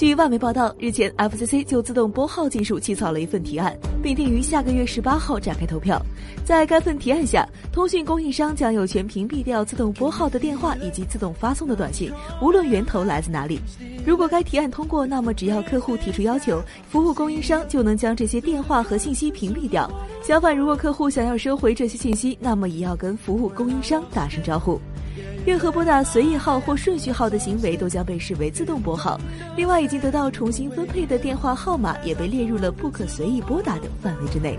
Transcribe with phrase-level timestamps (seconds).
[0.00, 6.00] 据外媒报道，日前 FCC 就自动拨号技术起草了一份提案，并定于下个月十八号展开投票。
[6.42, 12.10] 在该份提案下，通讯供应商将有权屏蔽掉自动拨号的电话以及自动发送的短信，
[12.40, 13.60] 无论源头来自哪里。
[14.06, 19.86] 如果该提案通过，那么只要客户提出要求，服务供应商就能将这些电话和信息屏蔽掉。
[20.22, 24.80] 相反，如果客户想要收回这些信息，那么也要跟服务供应商打声招呼。
[25.46, 29.18] 任何拨打随意号或顺序号的行为都将被视为自动拨号。
[29.56, 34.58] 另外，已经得到重新分配的电话号码也被列入了不可随意拨打的范围之内。